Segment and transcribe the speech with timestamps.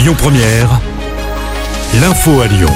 [0.00, 0.80] Lyon Première,
[2.00, 2.72] l'info à Lyon.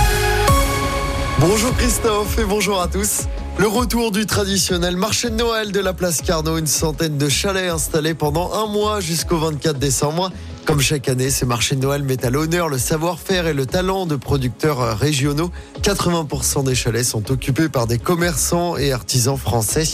[1.41, 3.23] Bonjour Christophe et bonjour à tous.
[3.59, 7.71] Le retour du traditionnel marché de Noël de la place Carnot, une centaine de chalets
[7.71, 10.33] installés pendant un mois jusqu'au 24 décembre.
[10.67, 14.07] Comme chaque année, ce marché de Noël met à l'honneur le savoir-faire et le talent
[14.07, 15.51] de producteurs régionaux.
[15.83, 19.85] 80% des chalets sont occupés par des commerçants et artisans français.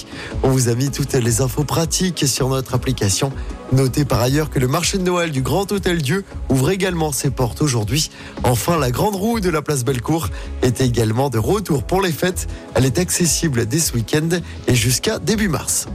[0.44, 3.32] On vous a mis toutes les infos pratiques sur notre application.
[3.72, 7.30] Notez par ailleurs que le marché de Noël du Grand Hôtel Dieu ouvre également ses
[7.30, 8.10] portes aujourd'hui.
[8.44, 10.28] Enfin, la grande roue de la place Bellecour
[10.62, 12.46] est également de retour pour les fêtes.
[12.74, 14.28] Elle est accessible dès ce week-end
[14.68, 15.88] et jusqu'à début mars.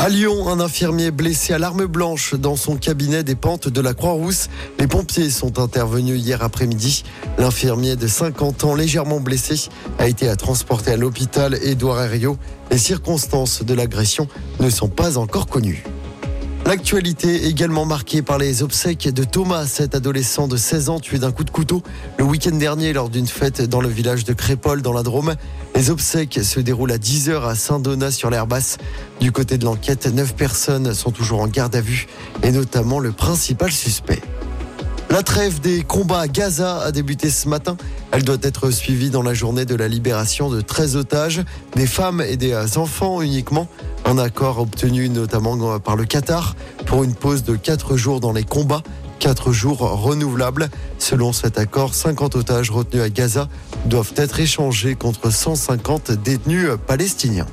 [0.00, 3.94] À Lyon, un infirmier blessé à l'arme blanche dans son cabinet des pentes de la
[3.94, 4.48] Croix-Rousse.
[4.78, 7.02] Les pompiers sont intervenus hier après-midi.
[7.36, 12.36] L'infirmier de 50 ans, légèrement blessé, a été transporté à l'hôpital Édouard Herriot.
[12.70, 14.28] Les circonstances de l'agression
[14.60, 15.82] ne sont pas encore connues.
[16.68, 21.32] L'actualité également marquée par les obsèques de Thomas, cet adolescent de 16 ans tué d'un
[21.32, 21.82] coup de couteau
[22.18, 25.34] le week-end dernier lors d'une fête dans le village de Crépol dans la Drôme.
[25.74, 28.76] Les obsèques se déroulent à 10h à Saint-Donat sur l'air basse.
[29.18, 32.06] Du côté de l'enquête, 9 personnes sont toujours en garde à vue
[32.42, 34.20] et notamment le principal suspect.
[35.10, 37.78] La trêve des combats à Gaza a débuté ce matin.
[38.12, 41.42] Elle doit être suivie dans la journée de la libération de 13 otages,
[41.74, 43.68] des femmes et des enfants uniquement.
[44.04, 48.44] Un accord obtenu notamment par le Qatar pour une pause de 4 jours dans les
[48.44, 48.82] combats.
[49.18, 50.68] 4 jours renouvelables.
[50.98, 53.48] Selon cet accord, 50 otages retenus à Gaza
[53.86, 57.46] doivent être échangés contre 150 détenus palestiniens.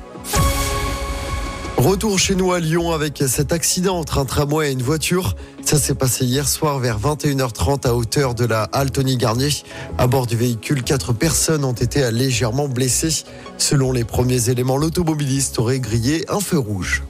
[1.86, 5.36] Retour chez nous à Lyon avec cet accident entre un tramway et une voiture.
[5.64, 9.50] Ça s'est passé hier soir vers 21h30 à hauteur de la halle Tony Garnier.
[9.96, 13.22] À bord du véhicule, quatre personnes ont été légèrement blessées.
[13.56, 17.04] Selon les premiers éléments, l'automobiliste aurait grillé un feu rouge.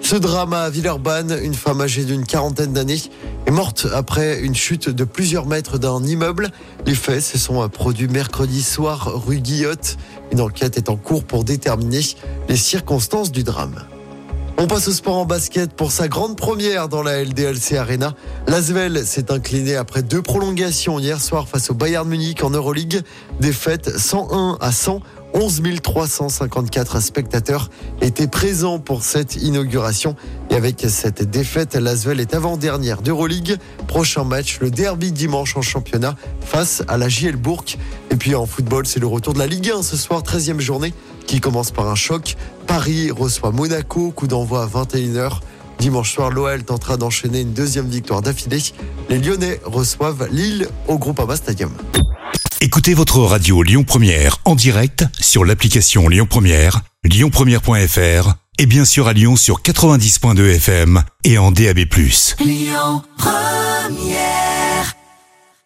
[0.00, 3.02] Ce drame à Villeurbanne, une femme âgée d'une quarantaine d'années
[3.46, 6.48] est morte après une chute de plusieurs mètres d'un immeuble.
[6.86, 9.98] Les faits se sont produits mercredi soir rue Guillotte.
[10.32, 12.00] Une enquête est en cours pour déterminer
[12.48, 13.84] les circonstances du drame.
[14.62, 18.14] On passe au sport en basket pour sa grande première dans la LDLC Arena.
[18.46, 23.00] L'Asvel s'est incliné après deux prolongations hier soir face au Bayern Munich en Euroleague.
[23.40, 25.00] Défaite 101 à 100.
[25.34, 27.70] 11 354 spectateurs
[28.02, 30.14] étaient présents pour cette inauguration.
[30.50, 33.56] Et avec cette défaite, l'Asvel est avant-dernière d'Euroleague.
[33.88, 37.36] Prochain match, le derby dimanche en championnat face à la JL.
[38.10, 40.94] Et puis en football, c'est le retour de la Ligue 1 ce soir, 13e journée
[41.32, 42.36] qui commence par un choc.
[42.66, 45.40] Paris reçoit Monaco, coup d'envoi à 21h.
[45.78, 48.62] Dimanche soir, l'OL tentera d'enchaîner une deuxième victoire d'affilée.
[49.08, 51.72] Les Lyonnais reçoivent Lille au Groupama Stadium.
[52.60, 59.08] Écoutez votre radio Lyon Première en direct sur l'application Lyon Première, lyonpremière.fr et bien sûr
[59.08, 61.78] à Lyon sur 90.2 FM et en DAB+.
[62.40, 64.61] Lyon Première